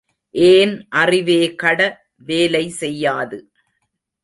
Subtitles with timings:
[0.35, 1.79] ஏன் அறிவேகட
[2.25, 3.39] வேலை செய்யாது.